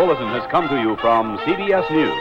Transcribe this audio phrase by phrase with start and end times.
[0.00, 2.16] bulletin has come to you from CBS News.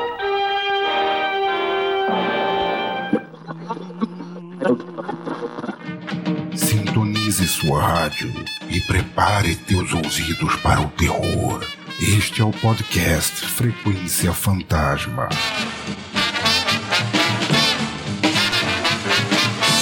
[6.59, 8.33] Sintonize sua rádio
[8.69, 11.63] e prepare teus ouvidos para o terror.
[12.01, 15.29] Este é o podcast Frequência Fantasma.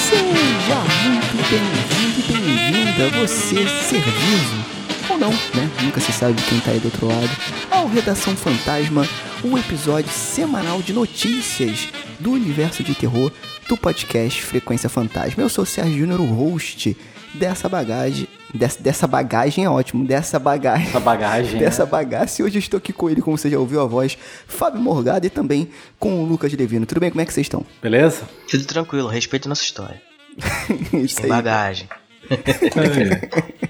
[0.08, 4.78] Seja muito bem-vindo e bem-vinda, você, serviço,
[5.10, 5.68] ou não, né?
[5.82, 9.06] Nunca se sabe quem tá aí do outro lado, ao Redação Fantasma,
[9.44, 13.30] um episódio semanal de notícias do universo de terror
[13.68, 15.40] do podcast Frequência Fantasma.
[15.40, 16.96] Eu sou o Sérgio Júnior, o host
[17.34, 18.26] dessa bagagem.
[18.52, 20.88] Dessa, dessa bagagem é ótimo, dessa bagagem.
[20.88, 21.60] Essa bagagem.
[21.60, 21.90] Dessa né?
[21.90, 22.42] bagaça.
[22.42, 24.18] E hoje eu estou aqui com ele, como você já ouviu a voz,
[24.48, 25.70] Fábio Morgado e também
[26.00, 26.84] com o Lucas Levino.
[26.84, 27.10] Tudo bem?
[27.10, 27.64] Como é que vocês estão?
[27.80, 28.28] Beleza?
[28.50, 30.02] Tudo tranquilo, respeite nossa história.
[30.92, 31.30] Isso Tem aí.
[31.30, 31.88] bagagem.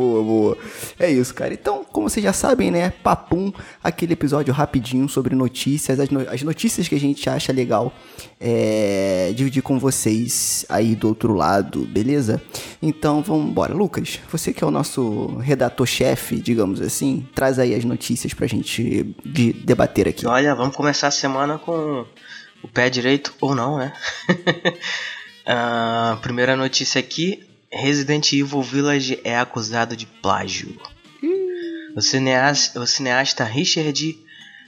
[0.00, 0.58] Boa, boa.
[0.98, 1.52] É isso, cara.
[1.52, 2.88] Então, como vocês já sabem, né?
[3.02, 3.52] Papum,
[3.84, 7.92] aquele episódio rapidinho sobre notícias, as, no- as notícias que a gente acha legal
[8.40, 12.40] é, dividir com vocês aí do outro lado, beleza?
[12.80, 13.74] Então, vamos embora.
[13.74, 19.14] Lucas, você que é o nosso redator-chefe, digamos assim, traz aí as notícias pra gente
[19.22, 20.26] de- debater aqui.
[20.26, 22.06] Olha, vamos começar a semana com
[22.62, 23.92] o pé direito ou não, né?
[25.52, 30.76] Ah, primeira notícia aqui: Resident Evil Village é acusado de plágio.
[31.94, 34.18] O cineasta, o cineasta Richard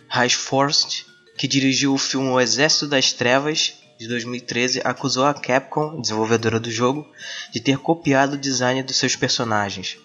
[0.08, 1.04] Rashforst,
[1.36, 6.70] que dirigiu o filme O Exército das Trevas de 2013, acusou a Capcom, desenvolvedora do
[6.70, 7.04] jogo,
[7.52, 9.98] de ter copiado o design dos seus personagens.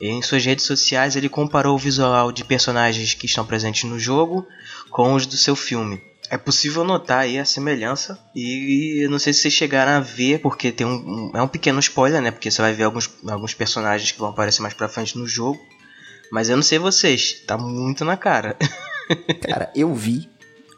[0.00, 4.46] Em suas redes sociais, ele comparou o visual de personagens que estão presentes no jogo
[4.90, 6.00] com os do seu filme.
[6.30, 10.40] É possível notar aí a semelhança e eu não sei se vocês chegaram a ver,
[10.40, 12.30] porque tem um, um- é um pequeno spoiler, né?
[12.30, 15.58] Porque você vai ver alguns, alguns personagens que vão aparecer mais pra frente no jogo.
[16.30, 18.56] Mas eu não sei vocês, tá muito na cara.
[19.48, 20.28] Cara, eu vi,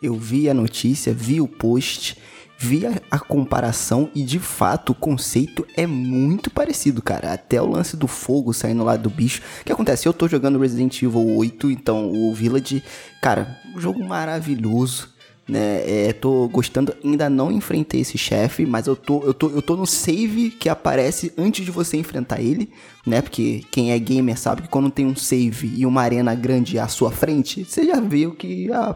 [0.01, 2.17] eu vi a notícia, vi o post,
[2.57, 7.33] vi a, a comparação e de fato o conceito é muito parecido, cara.
[7.33, 9.43] Até o lance do fogo saindo lá do bicho.
[9.61, 10.07] O que acontece?
[10.07, 12.85] Eu tô jogando Resident Evil 8, então o Village,
[13.21, 15.09] cara, um jogo maravilhoso.
[15.51, 19.61] Né, é, tô gostando, ainda não enfrentei esse chefe, mas eu tô, eu, tô, eu
[19.61, 22.71] tô no save que aparece antes de você enfrentar ele,
[23.05, 23.21] né?
[23.21, 26.87] Porque quem é gamer sabe que quando tem um save e uma arena grande à
[26.87, 28.95] sua frente, você já viu que a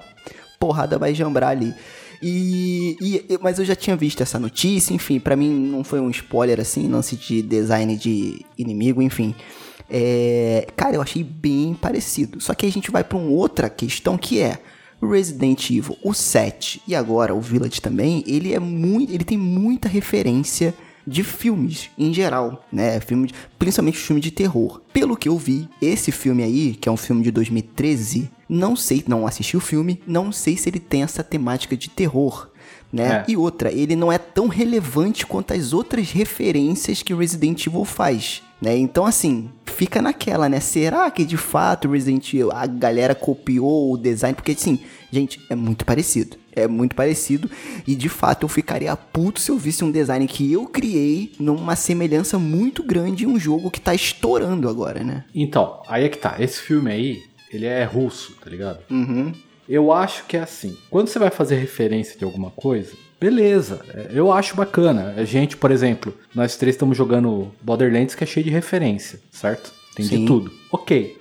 [0.60, 1.74] porrada vai jambrar ali.
[2.22, 6.08] E, e- mas eu já tinha visto essa notícia, enfim, pra mim não foi um
[6.10, 9.34] spoiler assim, lance de design de inimigo, enfim.
[9.90, 12.40] É, cara, eu achei bem parecido.
[12.40, 14.58] Só que a gente vai pra uma outra questão que é
[15.02, 19.88] Resident Evil, o 7 e agora o Village também, ele é muito, ele tem muita
[19.88, 20.74] referência
[21.06, 22.98] de filmes em geral, né?
[23.00, 24.80] Filme, de- principalmente filme de terror.
[24.92, 29.04] Pelo que eu vi, esse filme aí, que é um filme de 2013, não sei,
[29.06, 32.48] não assisti o filme, não sei se ele tem essa temática de terror.
[32.90, 33.08] Né?
[33.08, 33.24] É.
[33.32, 38.42] E outra, ele não é tão relevante quanto as outras referências que Resident Evil faz,
[38.64, 38.76] né?
[38.76, 40.58] Então, assim, fica naquela, né?
[40.58, 44.34] Será que de fato Resident Evil, a galera copiou o design?
[44.34, 44.80] Porque, assim,
[45.12, 46.38] gente, é muito parecido.
[46.50, 47.50] É muito parecido.
[47.86, 51.76] E, de fato, eu ficaria puto se eu visse um design que eu criei numa
[51.76, 55.24] semelhança muito grande em um jogo que tá estourando agora, né?
[55.34, 56.36] Então, aí é que tá.
[56.38, 58.80] Esse filme aí, ele é russo, tá ligado?
[58.90, 59.32] Uhum.
[59.68, 60.76] Eu acho que é assim.
[60.90, 63.80] Quando você vai fazer referência de alguma coisa, beleza.
[63.94, 65.14] é, Eu acho bacana.
[65.16, 69.72] A gente, por exemplo, nós três estamos jogando Borderlands que é cheio de referência, certo?
[69.94, 70.20] Tem Sim.
[70.20, 70.52] de tudo.
[70.70, 71.18] Ok.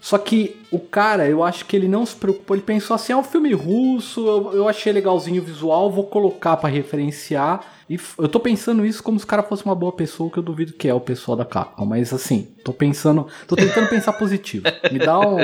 [0.00, 2.54] Só que o cara, eu acho que ele não se preocupou.
[2.54, 6.56] Ele pensou assim: é um filme russo, eu, eu achei legalzinho o visual, vou colocar
[6.56, 7.64] pra referenciar.
[7.90, 10.42] E eu tô pensando isso como se o cara fosse uma boa pessoa, que eu
[10.42, 11.84] duvido que é o pessoal da Capcom.
[11.86, 13.26] Mas assim, tô pensando.
[13.48, 14.64] Tô tentando pensar positivo.
[14.92, 15.38] Me dá um.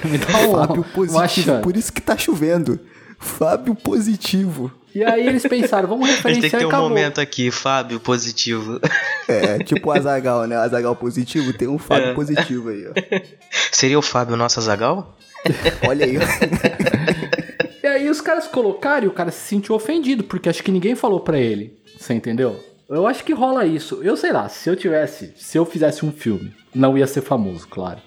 [0.08, 0.52] Me dá um.
[0.52, 2.78] Fábio positivo, por isso que tá chovendo.
[3.18, 4.70] Fábio positivo.
[4.94, 6.88] E aí eles pensaram, vamos A gente referenciar tem que ter um acabou.
[6.88, 8.80] momento aqui, Fábio, positivo.
[9.26, 10.54] É, tipo o Azagal, né?
[10.58, 12.14] O Azagal positivo, tem um Fábio É.
[12.14, 12.92] positivo aí, ó.
[13.72, 15.16] Seria o Fábio nosso Azagal?
[15.88, 16.18] Olha aí.
[17.82, 20.94] E aí os caras colocaram e o cara se sentiu ofendido, porque acho que ninguém
[20.94, 21.78] falou pra ele.
[21.98, 22.58] Você entendeu?
[22.88, 24.00] Eu acho que rola isso.
[24.02, 27.66] Eu sei lá, se eu tivesse, se eu fizesse um filme, não ia ser famoso,
[27.68, 27.98] claro.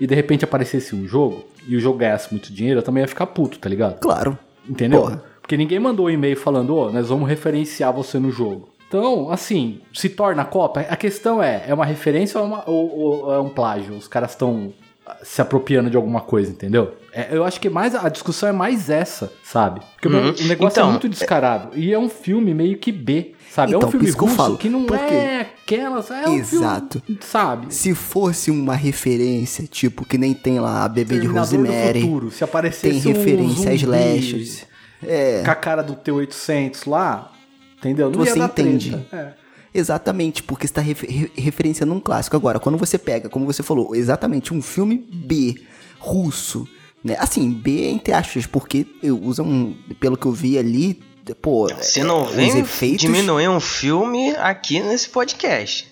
[0.00, 3.08] E de repente aparecesse um jogo e o jogo ganhasse muito dinheiro, eu também ia
[3.08, 3.98] ficar puto, tá ligado?
[4.00, 4.38] Claro.
[4.68, 5.00] Entendeu?
[5.02, 5.24] Porra.
[5.40, 8.68] Porque ninguém mandou um e-mail falando, ô, nós vamos referenciar você no jogo.
[8.88, 10.86] Então, assim, se torna cópia.
[10.90, 13.94] A questão é, é uma referência ou é, uma- ou- ou é um plágio?
[13.94, 14.72] Os caras estão
[15.22, 16.94] se apropriando de alguma coisa, entendeu?
[17.12, 19.80] É, eu acho que mais a discussão é mais essa, sabe?
[19.94, 20.30] Porque o Uhum.
[20.30, 21.76] o negócio Então, é muito descarado.
[21.76, 23.72] E é um filme meio que B, sabe?
[23.72, 24.56] é Então, um por filme isso que russo falo.
[24.56, 26.10] que não é aquelas.
[26.10, 27.02] É um Exato.
[27.04, 27.74] filme, sabe?
[27.74, 32.30] Se fosse uma referência, tipo, que nem tem lá a bebê de Rosemary, futuro.
[32.30, 34.66] Se aparecesse tem referência um slashers.
[35.04, 37.30] É, Com a cara do T-800 lá,
[37.76, 38.08] entendeu?
[38.08, 39.04] Não Você entende.
[39.12, 39.32] É.
[39.72, 42.36] exatamente, porque está refer re- referenciando um clássico.
[42.36, 45.60] Agora, quando você pega, como você falou, exatamente um filme B,
[45.98, 46.66] russo,
[47.02, 47.16] né?
[47.18, 51.00] Assim, B entre aspas, porque uso um, pelo que eu vi ali,
[51.40, 53.00] pô, Você não os vem efeitos...
[53.02, 55.90] diminuir um filme aqui nesse podcast.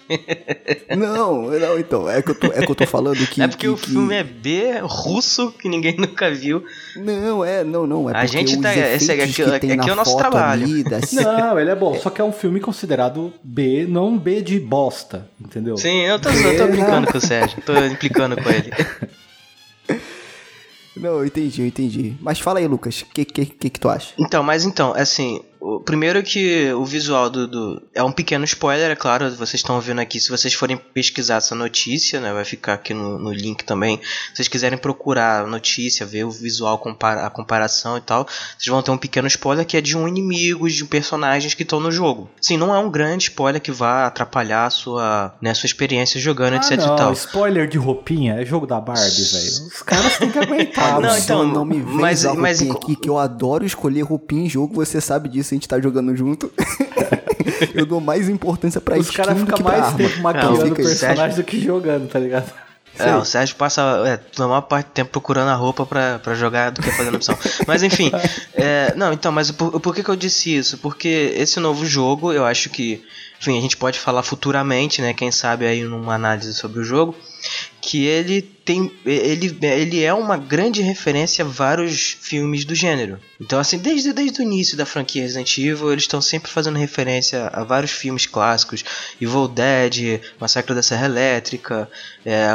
[0.96, 3.40] Não, não, então, é que eu tô, é que eu tô falando que...
[3.42, 6.64] é porque que- o que- filme é B, russo, que ninguém nunca viu.
[6.96, 9.76] Não, é, não, não, é A porque gente os tá- esse aqui- que tem aqui
[9.76, 10.64] na é o nosso foto trabalho.
[10.66, 11.94] ali, Não, ele é bom.
[12.00, 15.76] Só que é um filme considerado B, não B de bosta, entendeu?
[15.76, 18.70] Sim, eu tô, eu tô implicando com o Sérgio, tô implicando com ele.
[21.00, 22.14] Não, eu entendi, eu entendi.
[22.20, 24.12] Mas fala aí, Lucas, o que, que, que, que tu acha?
[24.18, 28.90] Então, mas então, assim, o primeiro que o visual do, do- É um pequeno spoiler,
[28.90, 30.18] é claro, vocês estão vendo aqui.
[30.20, 32.32] Se vocês forem pesquisar essa notícia, né?
[32.32, 33.98] Vai ficar aqui no, no link também.
[34.30, 38.26] Se vocês quiserem procurar a notícia, ver o visual, compara- a comparação e tal,
[38.58, 41.78] vocês vão ter um pequeno spoiler que é de um inimigo, de personagens que estão
[41.80, 42.30] no jogo.
[42.40, 46.54] Sim, não é um grande spoiler que vá atrapalhar a sua, né, sua experiência jogando,
[46.54, 47.12] Ah, etc não, e tal.
[47.12, 49.66] spoiler de roupinha, é jogo da Barbie, velho.
[49.66, 51.18] Os caras têm que aguentar, Não, mano.
[51.18, 55.00] então, não me vem mas- mas- aqui, que eu adoro escolher roupinha em jogo, você
[55.00, 56.52] sabe disso, a gente tá jogando junto.
[57.74, 59.98] eu dou mais importância pra Os caras ficam mais arma.
[59.98, 62.52] tempo maquiando Não, o personagem do que jogando, tá ligado?
[62.98, 66.34] É, o Sérgio passa é, a maior parte do tempo procurando a roupa pra, pra
[66.34, 67.38] jogar do que fazendo opção.
[67.66, 68.10] Mas enfim,
[68.54, 70.76] é, não, então, mas por, por que, que eu disse isso?
[70.78, 73.02] Porque esse novo jogo, eu acho que,
[73.40, 75.14] enfim, a gente pode falar futuramente, né?
[75.14, 77.14] Quem sabe aí numa análise sobre o jogo,
[77.82, 83.18] que ele tem, ele, ele é uma grande referência a vários filmes do gênero.
[83.40, 87.48] Então, assim, desde, desde o início da franquia Resident Evil, eles estão sempre fazendo referência
[87.48, 88.84] a vários filmes clássicos,
[89.20, 91.90] Evil Dead, Massacre da Serra Elétrica,
[92.24, 92.46] é,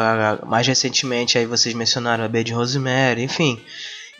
[0.45, 3.59] mais recentemente aí vocês mencionaram a B de Rosemary, enfim.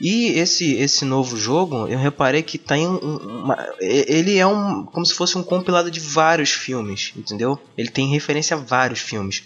[0.02, 4.84] E esse esse novo jogo, eu reparei que tem um, um- uma, ele é um
[4.84, 7.58] como se fosse um compilado de vários filmes, entendeu?
[7.78, 9.44] Ele tem referência a vários filmes.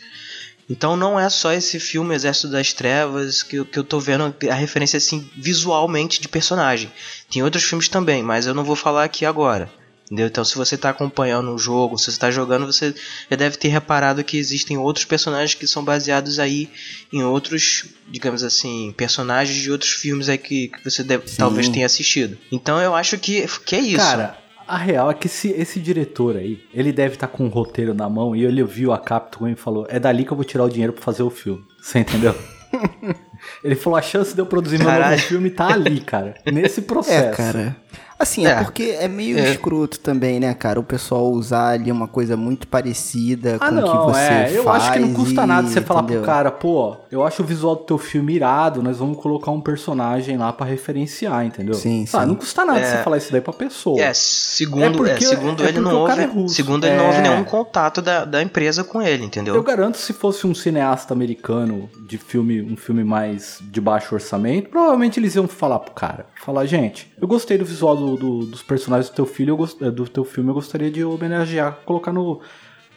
[0.70, 4.34] Então não é só esse filme Exército das Trevas que, eu- que eu tô vendo
[4.50, 6.92] a referência assim visualmente de personagem.
[7.32, 9.72] Tem outros filmes também, mas eu não vou falar aqui agora.
[10.06, 10.26] Entendeu?
[10.26, 12.96] Então se você está acompanhando o jogo, se você está jogando, você
[13.30, 16.68] já deve ter reparado que existem outros personagens que são baseados aí
[17.14, 21.86] em outros, digamos assim, personagens de outros filmes aí que, que você deve, talvez tenha
[21.86, 22.38] assistido.
[22.52, 23.98] Então eu acho que, que é isso.
[23.98, 24.36] Cara,
[24.70, 28.08] a real é que esse, esse diretor aí, ele deve estar com um roteiro na
[28.08, 30.70] mão e ele viu a Capcom e falou: é dali que eu vou tirar o
[30.70, 31.66] dinheiro pra fazer o filme.
[31.82, 32.36] Você entendeu?
[33.64, 35.22] ele falou: a chance de eu produzir meu novo Caralho.
[35.22, 36.36] filme tá ali, cara.
[36.46, 37.42] Nesse processo.
[37.42, 37.78] É, cara.
[38.20, 38.64] Assim, é, É.
[38.64, 39.52] porque é meio É.
[39.52, 40.78] escroto também, né, cara?
[40.78, 44.52] O pessoal usar ali uma coisa muito parecida Ah, com o que você é.
[44.54, 46.22] Eu acho que não faz custa e- nada você falar entendeu?
[46.22, 49.62] pro cara, pô, eu acho o visual do teu filme irado, nós vamos colocar um
[49.62, 51.74] personagem lá pra referenciar, entendeu?
[51.76, 52.26] Sim, Ah, sim.
[52.28, 52.84] não custa nada É.
[52.98, 54.02] você falar isso daí pra pessoa.
[54.02, 57.08] É, segundo, É é porque- segundo é ele não houve, é segundo ele não É.
[57.08, 59.56] houve nenhum contato da, da empresa com ele, entendeu?
[59.56, 64.70] Eu garanto se fosse um cineasta americano de filme, um filme mais de baixo orçamento,
[64.70, 68.62] provavelmente eles iam falar pro cara, falar, gente, eu gostei do visual do- do- dos
[68.64, 72.12] personagens do teu filho, eu gost- eh, do teu filme, eu gostaria de homenagear, colocar
[72.14, 72.40] no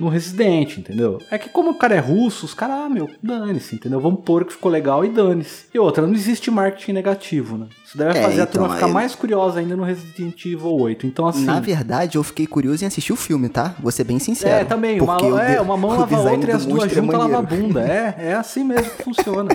[0.00, 1.18] no Resident, entendeu?
[1.30, 4.00] É que como o cara é russo, os caras, ah, meu, dane-se, entendeu?
[4.00, 5.66] Vamos pôr que ficou legal e dane-se.
[5.72, 7.66] E outra, não existe marketing negativo, né?
[7.86, 10.74] Isso deve É, fazer a então, turma ficar aí- mais curiosa ainda no Resident Evil
[10.80, 11.06] 8.
[11.06, 11.44] Então, assim.
[11.44, 13.76] Na verdade, eu fiquei curioso em assistir o filme, tá?
[13.78, 14.62] Vou ser bem sincero.
[14.62, 14.98] É, também.
[15.00, 17.42] Uma, é, de- uma mão lava a outra e as duas é juntas lava a
[17.42, 17.82] bunda.
[17.82, 19.50] É, é assim mesmo que funciona.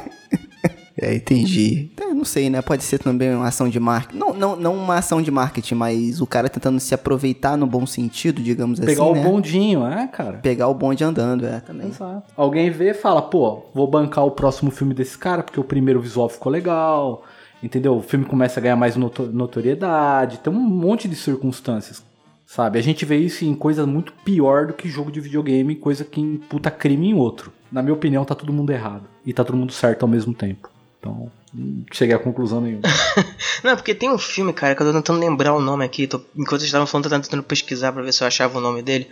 [1.00, 1.92] É, entendi.
[2.02, 2.62] É, não sei, né?
[2.62, 4.18] Pode ser também uma ação de marketing.
[4.18, 7.86] Não, não, não uma ação de marketing, mas o cara tentando se aproveitar no bom
[7.86, 9.24] sentido, digamos Pegar assim, o né?
[9.24, 10.38] bondinho, é, cara.
[10.40, 11.88] Pegar o bonde andando, é, também.
[11.88, 12.24] Exato.
[12.36, 16.02] Alguém vê e fala, pô, vou bancar o próximo filme desse cara porque o primeiro
[16.02, 17.24] visual ficou legal,
[17.62, 17.96] entendeu?
[17.96, 22.04] O filme começa a ganhar mais noto- notoriedade, tem um monte de circunstâncias,
[22.44, 22.80] sabe?
[22.80, 26.20] A gente vê isso em coisa muito pior do que jogo de videogame, coisa que
[26.20, 27.52] imputa crime em outro.
[27.72, 30.70] Na minha opinião, tá todo mundo errado e tá todo mundo certo ao mesmo tempo.
[31.00, 32.82] Então, não cheguei a conclusão nenhuma.
[33.64, 36.06] Não, porque tem um filme, cara, que eu tô tentando lembrar o nome aqui.
[36.08, 38.62] tô- enquanto vocês estavam falando, eu tô tentando pesquisar pra ver se eu achava o
[38.62, 39.08] nome dele.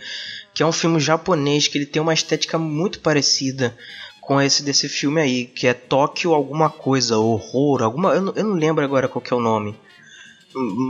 [0.54, 3.76] Que é um filme japonês que ele tem uma estética muito parecida
[4.20, 8.12] com esse desse filme aí, que é Tóquio alguma coisa, horror, alguma.
[8.14, 9.76] Eu não, eu não lembro agora qual que é o nome.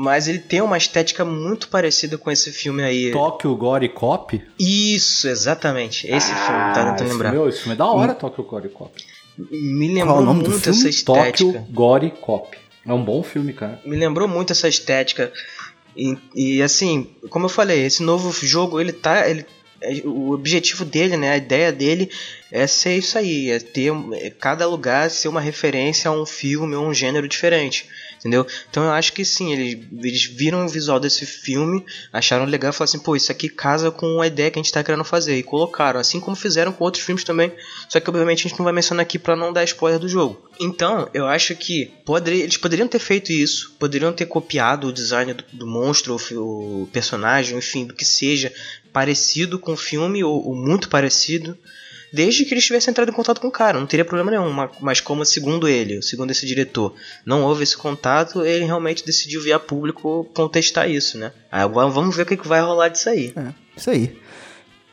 [0.02, 3.10] Mas ele tem uma estética muito parecida com esse filme aí.
[3.10, 4.40] Tokyo Gore Cop?
[4.58, 6.06] Isso, exatamente.
[6.06, 7.32] Esse filme, tá Ah, tentando esse lembrar.
[7.32, 8.92] Meu, esse filme é da hora, Tokyo Gore Cop.
[9.38, 10.78] Me Qual lembrou o nome do muito filme?
[10.78, 11.45] essa estética.
[11.45, 12.57] Tóquio Gore Cop.
[12.87, 13.81] É um bom filme, cara.
[13.85, 15.33] me lembrou muito essa estética.
[15.97, 19.28] E, e, assim, como eu falei, esse novo jogo, ele tá.
[19.28, 19.47] Ele, é-
[20.04, 21.33] o objetivo dele, né?
[21.33, 22.11] A ideia dele
[22.50, 26.75] é ser isso aí, é ter é cada lugar ser uma referência a um filme
[26.75, 27.88] ou um gênero diferente.
[28.18, 28.47] Entendeu?
[28.68, 32.73] Então eu acho que sim, eles, eles viram o visual desse filme, acharam legal e
[32.73, 35.37] falaram assim, pô, isso aqui casa com a ideia que a gente tá querendo fazer.
[35.37, 37.52] E colocaram, assim como fizeram com outros filmes também.
[37.88, 40.49] Só que obviamente a gente não vai mencionar aqui pra não dar spoiler do jogo.
[40.59, 45.35] Então, eu acho que poderia, eles poderiam ter feito isso, poderiam ter copiado o design
[45.35, 48.52] do, do monstro, o, o personagem, enfim, do que seja,
[48.96, 51.54] parecido com o filme ou, ou muito parecido,
[52.10, 54.50] desde que eles tivessem entrado em contato com o cara, não teria problema nenhum.
[54.50, 56.94] ma- Mas como segundo ele, segundo esse diretor,
[57.26, 61.30] não houve esse contato, ele realmente decidiu via público contestar isso, né?
[61.52, 63.34] Agora vamos ver o que, que vai rolar disso aí.
[63.36, 64.18] É, isso aí.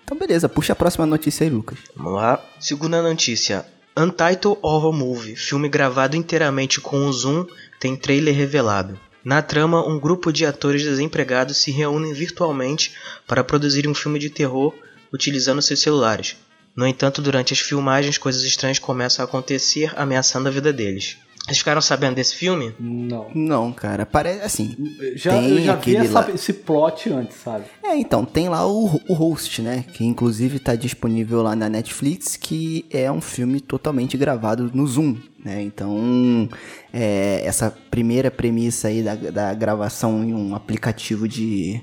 [0.03, 1.77] Então, beleza, puxa a próxima notícia aí, Lucas.
[1.95, 2.43] Vamos lá.
[2.60, 3.65] Segunda notícia.
[3.98, 7.45] Untitled Horror Movie, filme gravado inteiramente com o Zoom,
[7.79, 9.00] tem trailer revelado.
[9.24, 12.94] Na trama, um grupo de atores desempregados se reúnem virtualmente
[13.25, 14.74] para produzir um filme de terror
[15.13, 16.36] utilizando seus celulares.
[16.75, 21.18] No entanto, durante as filmagens, coisas estranhas começam a acontecer, ameaçando a vida deles.
[21.46, 22.74] Vocês ficaram sabendo desse filme?
[22.80, 23.28] Não.
[23.36, 24.78] Não, cara, parece assim.
[25.16, 26.32] Já, Tem eu já vi essa- lá.
[26.34, 27.66] esse plot antes, sabe?
[27.84, 29.84] É, então, tem lá o, o Host, né?
[29.94, 35.18] Que inclusive tá disponível lá na Netflix, que é um filme totalmente gravado no Zoom,
[35.44, 35.62] né?
[35.62, 36.48] Então,
[36.94, 41.82] é, essa primeira premissa aí da, da gravação em um aplicativo de,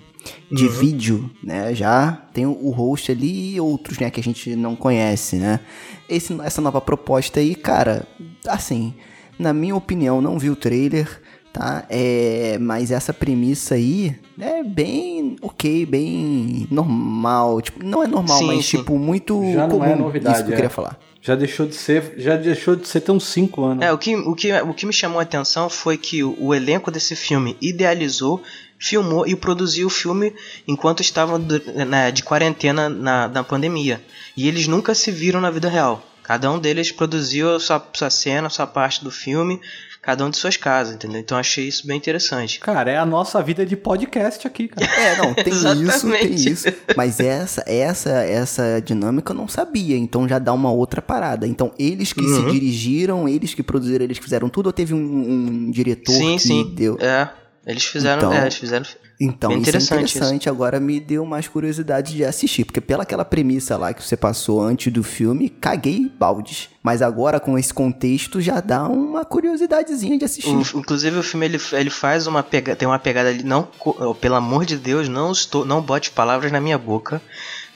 [0.51, 1.75] de vídeo, né?
[1.75, 4.09] Já tem o, o Host ali e outros, né?
[4.11, 5.61] Que a gente não conhece, né?
[6.09, 8.07] Esse, essa nova proposta aí, cara,
[8.49, 8.95] assim,
[9.41, 11.21] na minha opinião, não vi o trailer
[11.53, 11.85] tá?
[11.91, 17.61] É, mas essa premissa aí é bem ok, bem normal.
[17.61, 18.77] Tipo, não é normal, Sim, mas sim.
[18.79, 19.85] tipo, muito Já não comum.
[19.91, 20.57] é novidade, Isso que eu é.
[20.57, 20.97] queria falar.
[21.23, 22.15] Já deixou de ser.
[22.17, 23.85] Já deixou de ser tem uns 5 anos.
[23.85, 26.55] É, o que, o, que, o que me chamou a atenção foi que o, o
[26.55, 28.41] elenco desse filme idealizou,
[28.79, 30.33] filmou e produziu o filme
[30.69, 34.01] enquanto estavam du- né, de quarentena na, na pandemia.
[34.37, 36.03] E eles nunca se viram na vida real.
[36.31, 39.61] Cada um deles produziu a sua, sua cena, a sua parte do filme,
[40.01, 41.19] cada um de suas casas, entendeu?
[41.19, 42.61] Então achei isso bem interessante.
[42.61, 44.87] Cara, é a nossa vida de podcast aqui, cara.
[44.87, 45.51] É, não, tem
[45.83, 46.69] isso, tem isso.
[46.97, 51.49] Mas essa, essa, essa dinâmica eu não sabia, então já dá uma outra parada.
[51.49, 52.53] Então, eles que se Uhum.
[52.53, 56.43] dirigiram, eles que produziram, eles que fizeram tudo, ou teve um, um diretor sim, que
[56.45, 56.75] sim.
[56.77, 56.97] deu.
[57.01, 57.29] É,
[57.67, 58.19] eles fizeram.
[58.19, 58.87] Então, é, eles fizeram.
[59.23, 60.49] Então, isso é interessante interessante.
[60.49, 62.65] Agora me deu mais curiosidade de assistir.
[62.65, 66.71] Porque pela aquela premissa lá que você passou antes do filme, caguei baldes.
[66.83, 70.49] Mas agora, com esse contexto, já dá uma curiosidadezinha de assistir.
[70.57, 74.15] O- inclusive o filme ele, ele faz uma pegada, tem uma pegada ali, não, oh,
[74.15, 77.21] pelo amor de Deus, não estou, não bote palavras na minha boca.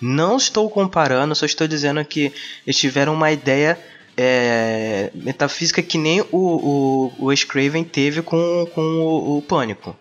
[0.00, 2.32] Não estou comparando, só estou dizendo que
[2.66, 3.78] eles tiveram uma ideia
[4.16, 9.96] é, metafísica que nem o, o, o Wes Craven teve com, com o, o Pânico.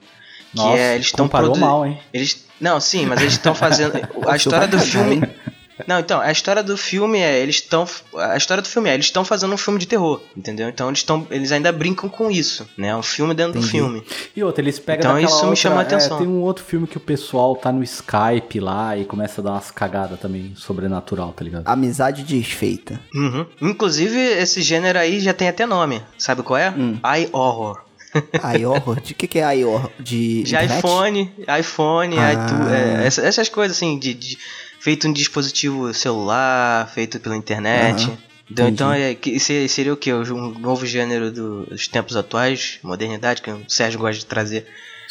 [0.52, 1.98] Que Nossa, é, eles estão produ- mal, hein?
[2.14, 3.94] Eles, não, sim, mas eles estão fazendo
[4.28, 5.22] a história do filme.
[5.88, 7.86] Não, então, a história do filme é, eles estão
[8.18, 10.70] a história do filme é, eles estão fazendo um filme de terror, entendeu?
[10.70, 12.90] Então eles estão eles ainda brincam com isso, né?
[12.90, 13.72] É um filme dentro do Entendi.
[13.72, 14.04] filme.
[14.36, 16.18] E outra, eles pegam Então isso me outra- chamou a é, atenção.
[16.18, 19.52] tem um outro filme que o pessoal tá no Skype lá e começa a dar
[19.52, 21.68] umas cagadas também sobrenatural, tá ligado?
[21.68, 23.00] Amizade desfeita.
[23.14, 23.46] Uhum.
[23.62, 26.02] Inclusive, esse gênero aí já tem até nome.
[26.18, 26.70] Sabe qual é?
[26.72, 26.98] Hum.
[27.20, 27.82] iHorror.
[28.56, 29.00] iHorror?
[29.02, 29.90] De que que é iHorror?
[30.00, 32.34] De, De iPhone, iPhone, Ah.
[32.34, 34.38] iTunes, é, essa- essas coisas assim, de, de-
[34.84, 38.04] feito em dispositivo celular, feito pela internet.
[38.08, 38.18] Aham,
[38.52, 40.14] Então, então é, que- esse seria o que?
[40.14, 44.68] Um novo gênero do- dos tempos atuais, modernidade, que o Sérgio gosta de trazer.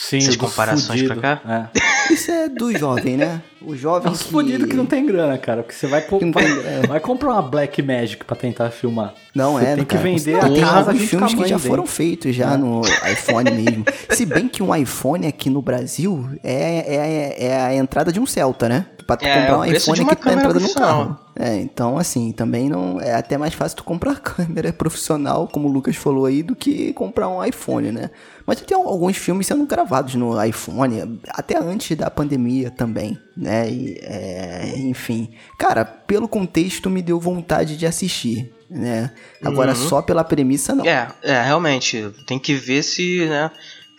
[0.09, 1.15] Sim, essas comparações fudido.
[1.21, 1.71] pra cá?
[1.75, 1.93] É.
[2.13, 3.41] Isso é do jovem, né?
[3.65, 4.31] O jovem Os que...
[4.33, 5.63] fudidos que não tem grana, cara.
[5.63, 6.87] Porque você vai, co- Que não vai, tem grana.
[6.89, 9.15] vai comprar uma Black Magic pra tentar filmar.
[9.35, 10.03] Não Você é, tem que cara.
[10.03, 13.51] vender Não, a tem casa alguns junto filmes que já foram feitos já no iPhone
[13.53, 13.85] mesmo.
[14.11, 18.27] Se bem que um iPhone aqui no Brasil é, é, é a entrada de um
[18.27, 18.87] Celta, né?
[19.07, 21.19] Pra tu É, comprar é um iPhone de aqui tu câmera entrada num carro.
[21.39, 25.73] É, então assim, também não é até mais fácil tu comprar câmera profissional, como o
[25.73, 28.11] Lucas falou aí, do que comprar um iPhone, né?
[28.47, 33.71] Mas tem alguns filmes sendo gravados no iPhone, até antes da pandemia também, né?
[33.71, 35.31] E, é, enfim.
[35.59, 39.11] Cara, pelo contexto me deu vontade de assistir, né?
[39.45, 39.89] Agora, Uhum.
[39.89, 40.85] só pela premissa, não.
[40.85, 43.51] É, é, realmente, tem que ver se, né,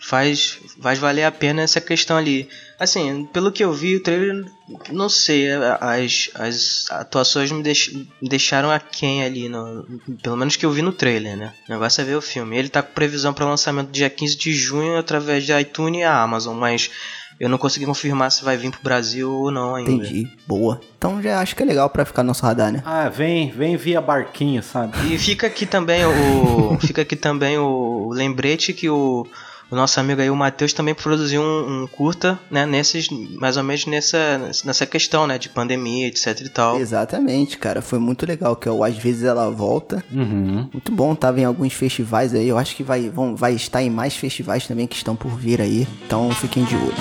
[0.04, 2.48] faz, faz valer a pena essa questão ali.
[2.78, 4.44] Assim, pelo que eu vi, o trailer,
[4.90, 5.48] não sei,
[5.80, 7.88] as, as atuações me, deix,
[8.20, 9.86] me deixaram aquém ali, no,
[10.22, 11.52] pelo menos que eu vi no trailer, né.
[11.68, 12.58] O negócio é ver o filme.
[12.58, 16.22] Ele tá com previsão para lançamento dia 15 de junho através de iTunes e a
[16.22, 16.90] Amazon, mas
[17.38, 19.90] Eu não consegui confirmar se vai vir pro Brasil ou não ainda.
[19.90, 20.28] Entendi.
[20.46, 20.80] Boa.
[20.96, 22.82] Então já acho que é legal pra ficar no nosso radar, né?
[22.86, 25.12] Ah, vem, vem via barquinho, sabe?
[25.12, 26.78] E fica aqui também o.
[26.80, 29.26] fica aqui também o lembrete que o,
[29.74, 32.64] o nosso amigo aí, o Matheus, também produziu um, um curta, né?
[32.64, 33.08] Nesses.
[33.10, 35.36] Mais ou menos nessa, nessa questão, né?
[35.36, 36.78] De pandemia, etc e tal.
[36.78, 37.82] Exatamente, cara.
[37.82, 40.02] Foi muito legal, que é o Às vezes ela volta.
[40.12, 40.68] Uhum.
[40.72, 42.48] Muito bom, tava em alguns festivais aí.
[42.48, 45.60] Eu acho que vai, vão, vai estar em mais festivais também que estão por vir
[45.60, 45.88] aí.
[46.06, 46.94] Então fiquem de olho.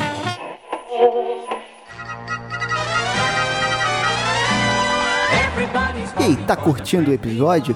[6.20, 7.76] E aí, tá curtindo o episódio?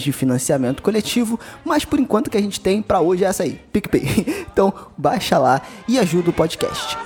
[0.00, 3.60] de financiamento coletivo, mas por enquanto que a gente tem para hoje é essa aí,
[3.72, 4.42] PicPay.
[4.52, 6.98] Então, baixa lá e ajuda o podcast.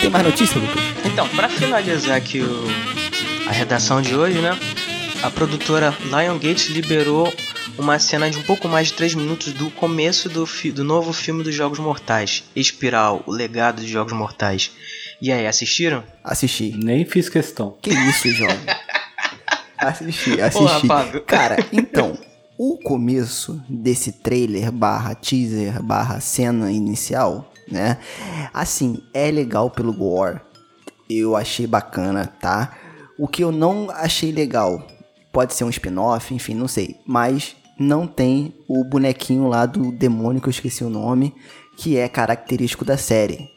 [0.00, 0.82] Tem mais notícia, Lucas?
[1.04, 2.64] Então, pra finalizar aqui o,
[3.48, 4.58] a redação de hoje, né?
[5.22, 7.32] A produtora Lionsgate liberou
[7.76, 11.42] uma cena de um pouco mais de 3 minutos do começo do, do novo filme
[11.42, 14.70] dos Jogos Mortais, Espiral, o legado dos Jogos Mortais.
[15.20, 16.04] E aí, assistiram?
[16.22, 16.72] Assisti.
[16.76, 17.76] Nem fiz questão.
[17.82, 18.56] Que isso, jovem?
[19.76, 20.86] assisti, Porra, assisti.
[20.86, 21.22] Fábio.
[21.22, 22.16] Cara, então,
[22.56, 27.98] o começo desse trailer barra teaser barra cena inicial, né?
[28.54, 30.40] Assim, é legal pelo gore.
[31.10, 32.76] Eu achei bacana, tá?
[33.18, 34.86] O que eu não achei legal,
[35.38, 36.96] pode ser um spin-off, enfim, não sei.
[37.06, 41.32] Mas não tem o bonequinho lá do demônio, que eu esqueci o nome,
[41.76, 43.48] que é característico da série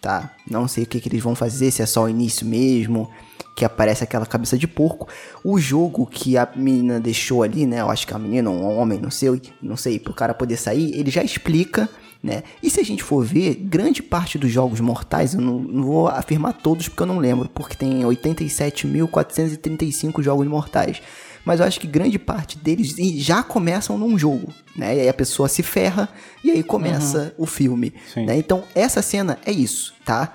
[0.00, 0.32] tá?
[0.48, 3.10] Não sei o que, que eles vão fazer, se é só o início mesmo,
[3.54, 5.06] que aparece aquela cabeça de porco.
[5.44, 7.80] O jogo que a menina deixou ali, né?
[7.80, 10.98] Eu acho que a menina, um homem, não sei, não sei, pro cara poder sair,
[10.98, 11.86] ele já explica,
[12.22, 12.42] né?
[12.62, 16.08] E se a gente for ver, grande parte dos jogos mortais, eu não, não vou
[16.08, 21.02] afirmar todos porque eu não lembro, porque tem 87.435 jogos mortais.
[21.44, 24.96] Mas eu acho que grande parte deles já começam num jogo, né?
[24.96, 26.08] E aí a pessoa se ferra
[26.44, 27.92] e aí começa o filme,
[28.26, 28.36] né?
[28.36, 30.32] Então, essa cena é isso, tá?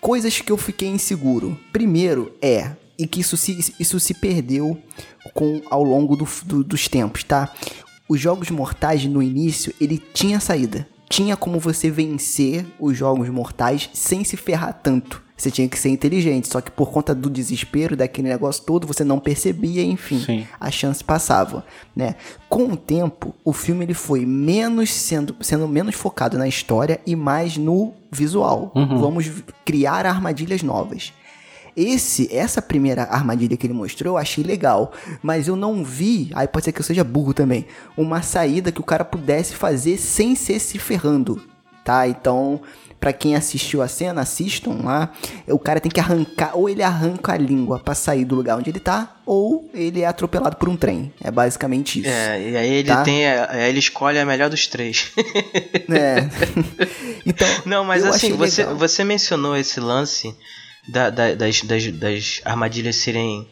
[0.00, 1.58] Coisas que eu fiquei inseguro.
[1.72, 4.80] Primeiro é, e que isso se, isso se perdeu
[5.34, 7.52] com ao longo do- do- dos tempos, tá?
[8.08, 10.86] Os jogos mortais no início, ele tinha saída.
[11.08, 15.22] Tinha como você vencer os jogos mortais sem se ferrar tanto.
[15.40, 19.02] Você tinha que ser inteligente, só que por conta do desespero daquele negócio todo, você
[19.02, 20.46] não percebia, enfim Sim.
[20.60, 21.64] a chance passava,
[21.96, 22.16] né?
[22.46, 27.16] Com o tempo, o filme ele foi menos sendo, sendo menos focado na história e
[27.16, 28.70] mais no visual.
[28.74, 29.30] Vamos
[29.64, 31.14] criar armadilhas novas.
[31.74, 36.46] Esse, essa primeira armadilha que ele mostrou, eu achei legal, mas eu não vi, aí
[36.46, 37.64] pode ser que eu seja burro também,
[37.96, 41.40] uma saída que o cara pudesse fazer sem ser se ferrando,
[41.84, 42.06] tá?
[42.08, 42.60] Então,
[42.98, 45.10] pra quem assistiu a cena, assistam lá.
[45.48, 48.70] O cara tem que arrancar, ou ele arranca a língua pra sair do lugar onde
[48.70, 51.12] ele tá, ou ele é atropelado por um trem.
[51.22, 52.08] É basicamente isso.
[52.10, 53.02] É, e aí ele Tá.
[53.02, 53.26] tem.
[53.26, 55.12] Aí ele escolhe a melhor dos três.
[55.90, 56.28] É.
[57.26, 58.76] então, Não, mas assim, você, legal.
[58.76, 60.34] você mencionou esse lance
[60.88, 63.48] da- da- das, das, das armadilhas serem.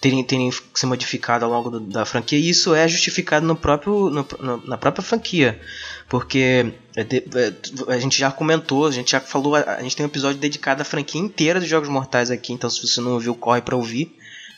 [0.00, 4.08] Terem, terem se modificado ao longo do- da franquia, e isso é justificado no próprio,
[4.10, 5.60] no- no- na própria franquia.
[6.08, 10.08] Porque é é, a gente já comentou, a gente já falou, a, gente tem um
[10.08, 13.60] episódio dedicado à franquia inteira dos Jogos Mortais aqui, então se você não ouviu, corre
[13.60, 14.14] pra ouvir.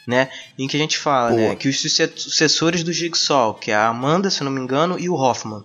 [0.06, 3.74] Né, em que a gente fala né, que os suce- sucessores do Jigsaw, que é
[3.74, 5.62] a Amanda, se não me engano, e o Hoffman,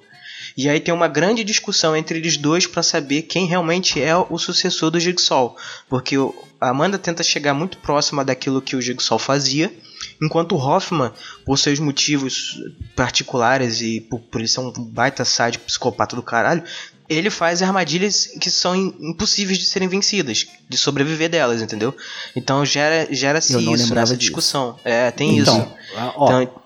[0.58, 4.38] e aí tem uma grande discussão entre eles dois para saber quem realmente é o
[4.38, 5.56] sucessor do Jigsaw.
[5.90, 6.16] Porque
[6.62, 9.74] a Amanda tenta chegar muito próxima daquilo que o Jigsaw fazia,
[10.22, 11.12] enquanto Hoffman,
[11.46, 12.60] por seus motivos
[12.96, 16.64] particulares e por, por ele ser um baita sádico psicopata do caralho,
[17.08, 21.96] ele faz armadilhas que são im- impossíveis de serem vencidas, de sobreviver delas, entendeu?
[22.36, 24.18] Então gera, gera-se isso nessa disso.
[24.18, 24.80] discussão.
[24.84, 25.74] É, tem Então, isso.
[26.16, 26.65] ó, Então,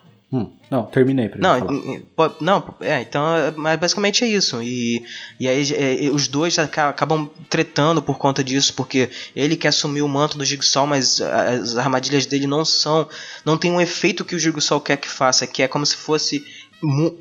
[0.70, 1.60] não, terminei pra não,
[2.16, 2.36] falar.
[2.40, 4.62] não, é, então, é, mas basicamente é isso.
[4.62, 5.04] E,
[5.40, 9.70] e aí é, e os dois aca- acabam tretando por conta disso, porque ele quer
[9.70, 13.08] assumir o manto do Jigsaw, mas as armadilhas dele não são,
[13.44, 16.44] não tem um efeito que o Jigsaw quer que faça, que é como se fosse,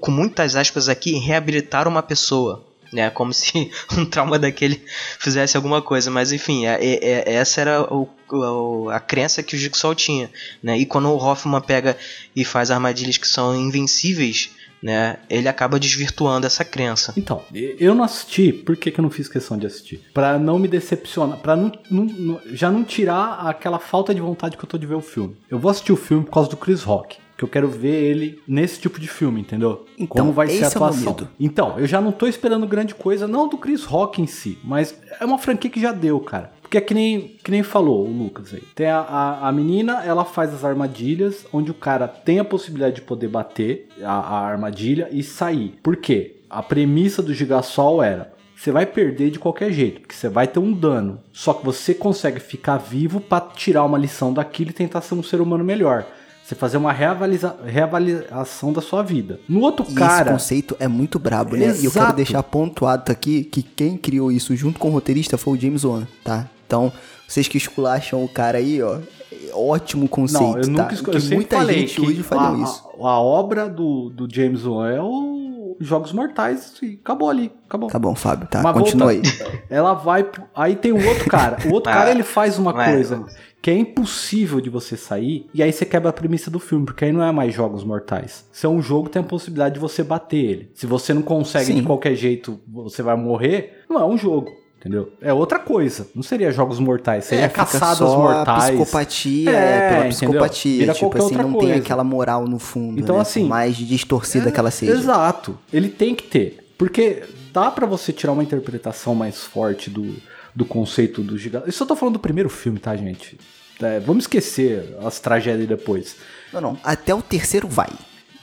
[0.00, 2.64] com muitas aspas aqui, reabilitar uma pessoa.
[2.92, 3.10] Né?
[3.10, 4.82] Como se um trauma daquele
[5.18, 6.10] fizesse alguma coisa.
[6.10, 10.30] Mas enfim, é, é, é, essa era o, a crença que o Jigsaw tinha,
[10.62, 10.76] né?
[10.78, 11.96] E quando o Hoffman pega
[12.34, 14.50] e faz armadilhas que são invencíveis,
[14.82, 15.16] né?
[15.28, 17.12] Ele acaba desvirtuando essa crença.
[17.16, 20.00] Então, eu não assisti, por que, que eu não fiz questão de assistir?
[20.14, 24.62] Pra não me decepcionar, não, não- não- já não tirar aquela falta de vontade que
[24.64, 25.36] eu tô de ver o filme.
[25.50, 27.16] Eu vou assistir o filme por causa do Chris Rock.
[27.38, 29.86] Que eu quero ver ele nesse tipo de filme, entendeu?
[29.96, 31.12] Então, Como vai ser a é atuação.
[31.12, 31.28] medo.
[31.38, 35.00] Então, eu já não tô esperando grande coisa, não do Chris Rock em si, mas
[35.20, 36.52] é uma franquia que já deu, cara.
[36.60, 38.62] Porque é que nem, que nem falou o Lucas aí.
[38.74, 42.96] Tem a, a, a menina, ela faz as armadilhas, onde o cara tem a possibilidade
[42.96, 45.78] de poder bater a, a armadilha e sair.
[45.80, 46.40] Por quê?
[46.50, 48.32] A premissa do Gigasol era.
[48.56, 51.20] Você vai perder de qualquer jeito, porque você vai ter um dano.
[51.32, 55.22] Só que você consegue ficar vivo pra tirar uma lição daquilo e tentar ser um
[55.22, 56.04] ser humano melhor.
[56.48, 59.38] Você fazer uma reavaliza- reavaliação da sua vida.
[59.46, 60.32] No outro E esse cara.
[60.32, 61.66] conceito é muito brabo, né?
[61.66, 62.16] E eu quero Exato.
[62.16, 66.06] deixar pontuado aqui que quem criou isso junto com o roteirista foi o James Wan,
[66.24, 66.48] tá?
[66.66, 66.90] Então,
[67.26, 68.96] vocês que esculacham o cara aí, ó,
[69.30, 70.82] é ótimo conceito, Não, eu tá?
[70.84, 71.20] nunca escolhi.
[71.20, 72.88] Que Eu muita falei gente que hoje a, isso.
[72.98, 77.52] A, a obra do, do James Wan é o Jogos Mortais e acabou ali.
[77.68, 77.88] Acabou.
[77.90, 78.62] Tá bom, Fábio, tá?
[78.62, 79.20] Mas Continua aí.
[79.22, 80.24] voltando, Ela vai.
[80.24, 81.58] pro- Aí tem o outro cara.
[81.68, 83.24] O outro Ah, cara ele faz uma mas- coisa
[83.60, 85.46] que é impossível de você sair.
[85.52, 88.44] E aí você quebra a premissa do filme, porque aí não é mais Jogos Mortais.
[88.52, 90.70] Se é um jogo, tem a possibilidade de você bater ele.
[90.74, 91.74] Se você não consegue Sim.
[91.76, 93.82] de qualquer jeito, você vai morrer.
[93.90, 94.50] Não é um jogo.
[94.78, 95.12] Entendeu?
[95.20, 96.06] É outra coisa.
[96.14, 98.66] Não seria Jogos Mortais, seria É, caçadas mortais.
[98.70, 100.08] Psicopatia, É, é, pela entendeu?
[100.10, 100.78] psicopatia.
[100.78, 101.74] Vira Tipo assim, não tem coisa.
[101.78, 103.00] aquela moral no fundo.
[103.00, 103.22] Então, né?
[103.22, 104.92] assim, Por mais distorcida que ela seja.
[104.92, 105.58] Exato.
[105.72, 106.64] Ele tem que ter.
[106.78, 110.14] Porque dá pra você tirar uma interpretação mais forte do,
[110.54, 111.68] do conceito do gigante.
[111.68, 113.38] Isso eu tô falando do primeiro filme, tá, gente?
[113.80, 116.16] É, vamos esquecer as tragédias depois.
[116.52, 116.78] Não, não.
[116.82, 117.88] Até o terceiro vai.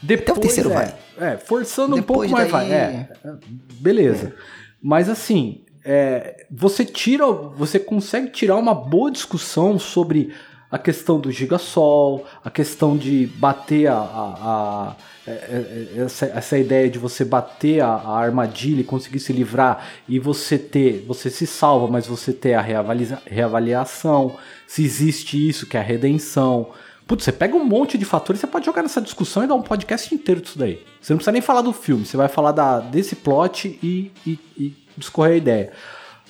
[0.02, 0.96] Depois, o terceiro é, vai.
[1.34, 2.72] É, forçando um Depois pouco mais daí- vai.
[2.78, 3.32] É, é,
[3.80, 4.34] beleza.
[4.82, 10.34] Mas assim, é, você tira, você consegue tirar uma boa discussão sobre
[10.72, 14.96] a questão do gigasol, a questão de bater a, a- a-
[15.28, 19.34] é, é, é, essa, essa ideia de você bater a, a armadilha e conseguir se
[19.34, 24.36] livrar e você ter, você se salva, mas você ter a reavalia- reavaliação,
[24.68, 26.70] se existe isso que é a redenção.
[27.08, 29.62] Putz, você pega um monte de fatores, você pode jogar nessa discussão e dar um
[29.62, 30.84] podcast inteiro disso daí.
[31.02, 34.40] Você não precisa nem falar do filme, você vai falar da, desse plot e, e,
[34.58, 35.72] e discorrer a ideia.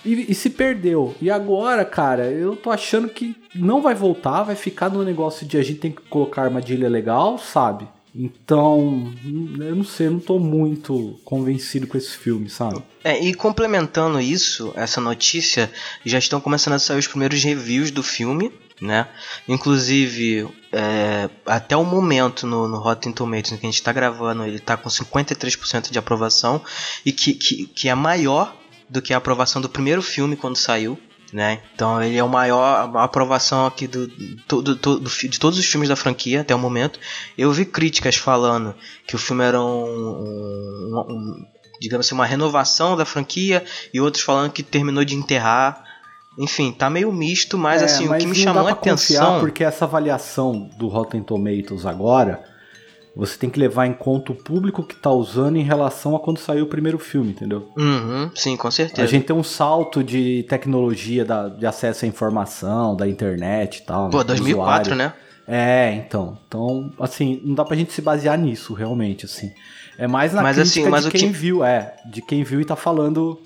[0.05, 1.15] E, e se perdeu.
[1.21, 5.57] E agora, cara, eu tô achando que não vai voltar, vai ficar no negócio de
[5.57, 7.87] a gente tem que colocar armadilha legal, sabe?
[8.17, 9.13] Então,
[9.59, 12.81] eu não sei, eu não tô muito convencido com esse filme, sabe?
[13.03, 15.69] É, e complementando isso, essa notícia,
[16.05, 19.09] já estão começando a sair os primeiros reviews do filme, né?
[19.49, 24.57] Inclusive, é, até o momento no, no Rotten Tomatoes que a gente está gravando, ele
[24.57, 26.61] está com 53% de aprovação
[27.05, 28.55] e que, que, que é maior
[28.89, 30.97] do que a aprovação do primeiro filme quando saiu.
[31.33, 31.59] Né?
[31.73, 34.07] Então ele é o maior a aprovação aqui do,
[34.47, 36.97] do, do- de todos os filmes da franquia até o momento.
[37.37, 38.73] Eu vi críticas falando
[39.05, 41.45] que o filme era um, um- um-
[41.81, 45.83] digamos assim, uma renovação da franquia e outros falando que terminou de enterrar.
[46.37, 49.39] Enfim, tá meio misto, mas É, assim, o que me chamou a atenção.
[49.39, 52.43] porque essa avaliação do Rotten Tomatoes agora,
[53.15, 56.37] você tem que levar em conta o público que tá usando em relação a quando
[56.37, 57.69] saiu o primeiro filme, entendeu?
[57.77, 59.07] Uhum, sim, com A certeza.
[59.07, 64.09] gente tem um salto de tecnologia da- de acesso à informação, da internet e tal.
[64.09, 64.95] Pô, né, do 2004, usuário.
[64.95, 65.13] né?
[65.47, 66.37] É, então.
[66.47, 69.51] Então, assim, não dá pra gente se basear nisso, realmente, assim.
[69.97, 71.95] É mais na Mas, crítica assim, mas de quem que- viu, é.
[72.11, 73.39] De quem viu e tá falando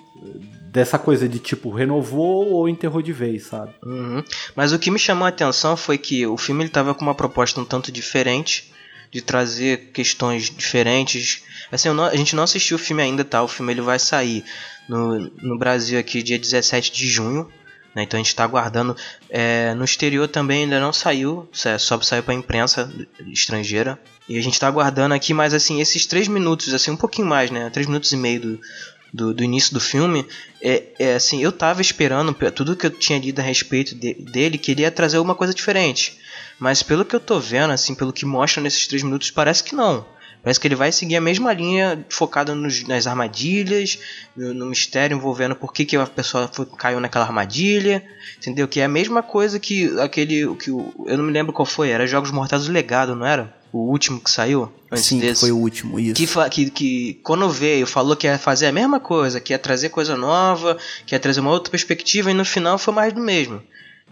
[0.72, 3.72] dessa coisa de, tipo, renovou ou enterrou de vez, sabe?
[3.86, 4.24] Uhum.
[4.56, 7.14] Mas o que me chamou a atenção foi que o filme ele tava com uma
[7.16, 8.72] proposta um tanto diferente,
[9.12, 11.42] de trazer questões diferentes.
[11.72, 13.42] Assim, não- a gente não assistiu o filme ainda, tá?
[13.44, 14.44] O filme ele vai sair
[14.88, 17.50] no, no Brasil aqui dia 17 de junho.
[17.96, 18.04] né?
[18.04, 18.96] Então a gente está aguardando.
[19.30, 22.88] É, no exterior também ainda não saiu, sa- só saiu para imprensa
[23.34, 24.00] estrangeira.
[24.28, 27.50] E a gente está aguardando aqui, mas assim, esses três minutos, assim, um pouquinho mais,
[27.50, 27.70] né?
[27.72, 28.60] Três minutos e meio do,
[29.12, 30.24] do, do início do filme,
[30.62, 34.14] é, é assim, eu tava esperando pe- tudo que eu tinha lido a respeito de-
[34.14, 36.16] dele, que ele ia trazer alguma coisa diferente.
[36.60, 39.76] Mas pelo que eu tô vendo, assim, pelo que mostra nesses três minutos, parece que
[39.76, 40.06] não.
[40.42, 44.00] Parece que ele vai seguir a mesma linha focada nos- nas armadilhas,
[44.36, 48.02] no, mistério envolvendo por que, que a pessoa foi- caiu naquela armadilha,
[48.38, 48.66] entendeu?
[48.68, 50.56] Que é a mesma coisa que aquele.
[50.56, 53.54] que Eu não me lembro qual foi, era Jogos Mortais do Legado, não era?
[53.72, 54.72] O último que saiu?
[54.92, 55.42] Antes Sim, desse.
[55.42, 56.16] foi o último, isso.
[56.16, 59.90] Que, que, que quando veio falou que ia fazer a mesma coisa, que ia trazer
[59.90, 63.62] coisa nova, que ia trazer uma outra perspectiva e no final foi mais do mesmo.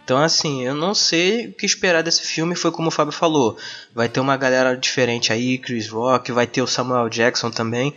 [0.08, 3.58] Então assim, eu não sei o que esperar desse filme, foi como o Fábio falou.
[3.94, 7.94] Vai ter uma galera diferente aí, Chris Rock, vai ter o Samuel Jackson também.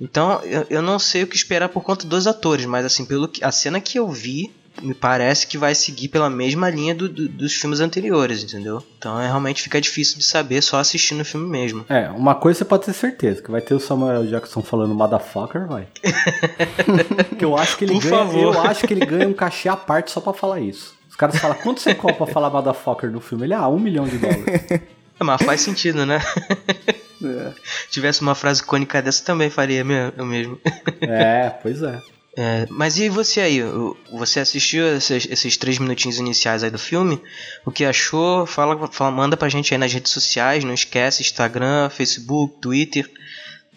[0.00, 3.28] Então, eu, eu não sei o que esperar por conta dos atores, mas assim, pelo
[3.28, 7.06] que, a cena que eu vi, me parece que vai seguir pela mesma linha do,
[7.06, 8.82] do, dos filmes anteriores, entendeu?
[8.96, 11.84] Então é, realmente fica difícil de saber só assistindo o filme mesmo.
[11.86, 15.66] É, uma coisa você pode ter certeza, que vai ter o Samuel Jackson falando motherfucker,
[15.68, 15.86] vai.
[17.38, 18.54] que eu acho que ele Por ganha, favor.
[18.54, 21.01] eu acho que ele ganha um cachê à parte só pra falar isso.
[21.12, 23.44] Os caras falam, quanto você cobra pra falar motherfucker no filme?
[23.44, 24.42] Ele, ah, um milhão de dólares.
[25.20, 26.20] É, Mas faz sentido, né?
[27.22, 27.52] É.
[27.90, 29.84] Tivesse uma frase icônica dessa também faria
[30.18, 30.58] o mesmo.
[31.02, 32.00] é, pois é.
[32.36, 33.60] É, mas e você aí?
[34.10, 37.22] Você assistiu esses, esses três minutinhos iniciais aí do filme?
[37.64, 38.46] O que achou?
[38.46, 40.64] Fala, fala, manda pra gente aí nas redes sociais.
[40.64, 43.08] Não esquece Instagram, Facebook, Twitter.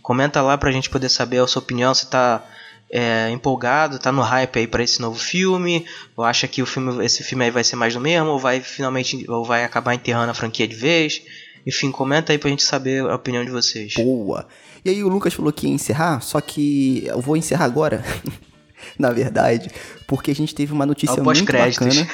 [0.02, 1.94] Comenta lá pra gente poder saber a sua opinião.
[1.94, 2.44] Se tá
[2.92, 5.86] é, empolgado, tá no hype aí pra esse novo filme?
[6.16, 8.30] Ou acha que o filme, esse filme aí vai ser mais do mesmo?
[8.30, 11.22] Ou vai finalmente ou vai acabar enterrando a franquia de vez?
[11.66, 13.94] Enfim, comenta aí pra gente saber a opinião de vocês.
[13.96, 14.48] Boa.
[14.84, 18.04] E aí o Lucas falou que ia encerrar, só que eu vou encerrar agora.
[19.00, 19.72] Na verdade,
[20.06, 22.08] porque a gente teve uma notícia É o muito bacana.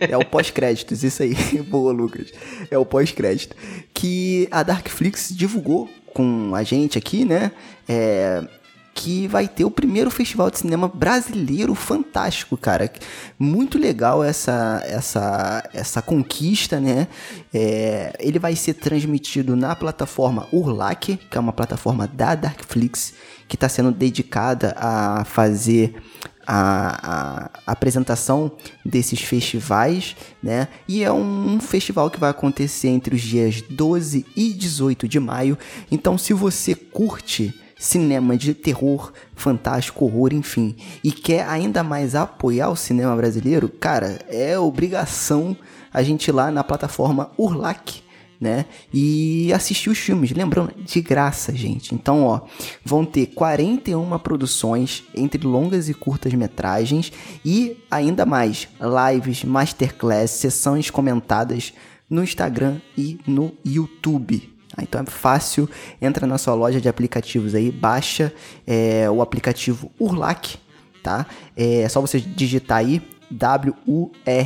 [0.00, 1.34] É o pós-créditos, isso aí.
[1.66, 2.30] Boa, Lucas.
[2.70, 3.56] É o pós-crédito.
[3.94, 7.50] Que a Darkflix divulgou com a gente aqui, né?
[7.88, 8.46] É,
[8.98, 12.92] que vai ter o primeiro festival de cinema brasileiro fantástico, cara.
[13.38, 17.06] Muito legal essa essa essa conquista, né?
[17.54, 23.14] É, ele vai ser transmitido na plataforma Urlac, que é uma plataforma da Darkflix
[23.46, 25.94] que está sendo dedicada a fazer
[26.44, 28.50] a, a apresentação
[28.84, 30.66] desses festivais, né?
[30.88, 35.56] E é um festival que vai acontecer entre os dias 12 e 18 de maio.
[35.88, 42.70] Então, se você curte cinema de terror, fantástico, horror, enfim, e quer ainda mais apoiar
[42.70, 45.56] o cinema brasileiro, cara, é obrigação
[45.92, 48.02] a gente ir lá na plataforma Urlac
[48.40, 48.66] né?
[48.92, 51.94] E assistir os filmes, lembrando, de graça, gente.
[51.94, 52.42] Então, ó,
[52.84, 57.12] vão ter 41 produções entre longas e curtas metragens
[57.44, 61.72] e ainda mais lives, masterclass, sessões comentadas
[62.08, 64.57] no Instagram e no YouTube.
[64.78, 65.68] Ah, Então é fácil,
[66.00, 68.32] entra na sua loja de aplicativos aí, baixa
[68.66, 70.56] é, o aplicativo Urlac,
[71.02, 71.26] tá?
[71.56, 73.02] É só você digitar aí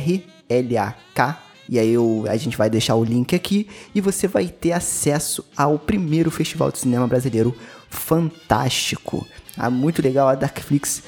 [0.03, 4.71] W-U-R-L-A-K e aí eu- a gente vai deixar o link aqui e você vai ter
[4.73, 7.55] acesso ao primeiro festival de cinema brasileiro
[7.89, 9.25] fantástico.
[9.55, 11.03] Ah, muito legal a Darkflix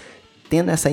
[0.49, 0.89] tendo essa,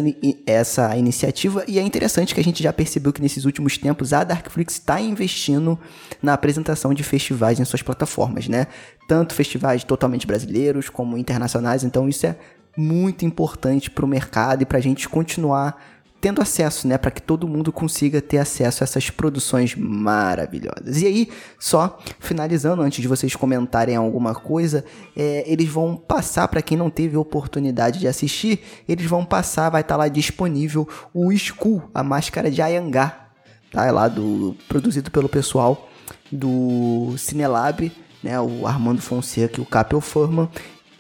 [0.47, 4.25] essa iniciativa e é interessante que a gente já percebeu que nesses últimos tempos a
[4.25, 5.79] Darkflix está investindo
[6.23, 8.67] na apresentação de festivais em suas plataformas, né?
[9.07, 12.37] Tanto festivais totalmente brasileiros como internacionais, então isso é
[12.77, 17.21] muito importante para o mercado e para a gente continuar tendo acesso, né, para que
[17.21, 21.03] todo mundo consiga ter acesso a essas produções maravilhosas.
[21.03, 24.85] E aí, só finalizando, antes de vocês comentarem alguma coisa,
[25.17, 29.81] é, eles vão passar para quem não teve oportunidade de assistir, eles vão passar, vai
[29.81, 33.27] estar lá disponível o Skull, a máscara de Ayangá,
[33.73, 33.85] tá?
[33.85, 35.89] É lá do produzido pelo pessoal
[36.31, 37.91] do Cinelab,
[38.23, 40.49] né, o Armando Fonseca e o Capel Furman.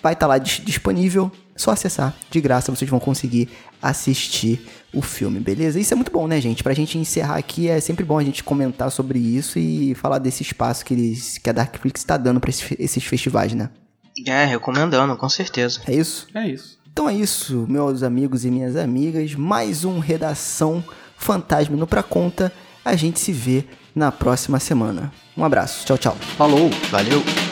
[0.02, 3.48] Vai estar lá dis- disponível, só acessar, de graça vocês vão conseguir
[3.80, 5.78] assistir o filme, beleza?
[5.78, 6.62] Isso é muito bom, né, gente?
[6.62, 10.42] Pra gente encerrar aqui, é sempre bom a gente comentar sobre isso e falar desse
[10.42, 13.70] espaço que, eles, que a Darkflix está dando pra esses, esses festivais, né?
[14.26, 15.80] É, recomendando, com certeza.
[15.86, 16.26] É isso?
[16.34, 16.78] É isso.
[16.92, 19.34] Então é isso, meus amigos e minhas amigas.
[19.34, 20.84] Mais um Redação
[21.16, 22.52] Fantasma no Pra Conta.
[22.84, 25.12] A gente se vê na próxima semana.
[25.36, 25.86] Um abraço.
[25.86, 26.16] Tchau, tchau.
[26.36, 26.70] Falou!
[26.90, 27.51] Valeu!